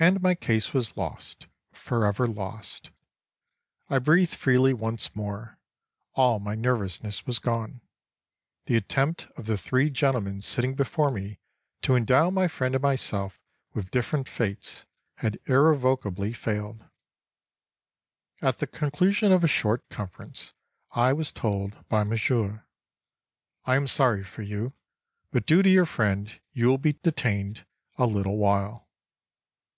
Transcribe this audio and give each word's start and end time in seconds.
And 0.00 0.22
my 0.22 0.36
case 0.36 0.72
was 0.72 0.96
lost, 0.96 1.48
forever 1.72 2.28
lost. 2.28 2.92
I 3.90 3.98
breathed 3.98 4.36
freely 4.36 4.72
once 4.72 5.16
more. 5.16 5.58
All 6.14 6.38
my 6.38 6.54
nervousness 6.54 7.26
was 7.26 7.40
gone. 7.40 7.80
The 8.66 8.76
attempt 8.76 9.26
of 9.36 9.46
the 9.46 9.56
three 9.58 9.90
gentlemen 9.90 10.40
sitting 10.40 10.76
before 10.76 11.10
me 11.10 11.40
to 11.82 11.96
endow 11.96 12.30
my 12.30 12.46
friend 12.46 12.76
and 12.76 12.82
myself 12.82 13.40
with 13.74 13.90
different 13.90 14.28
fates 14.28 14.86
had 15.16 15.40
irrevocably 15.46 16.32
failed. 16.32 16.84
At 18.40 18.58
the 18.58 18.68
conclusion 18.68 19.32
of 19.32 19.42
a 19.42 19.48
short 19.48 19.88
conference 19.88 20.52
I 20.92 21.12
was 21.12 21.32
told 21.32 21.74
by 21.88 22.04
Monsieur: 22.04 22.64
"I 23.64 23.74
am 23.74 23.88
sorry 23.88 24.22
for 24.22 24.42
you, 24.42 24.74
but 25.32 25.44
due 25.44 25.64
to 25.64 25.68
your 25.68 25.86
friend 25.86 26.38
you 26.52 26.68
will 26.68 26.78
be 26.78 26.92
detained 26.92 27.66
a 27.96 28.06
little 28.06 28.36
while." 28.38 28.84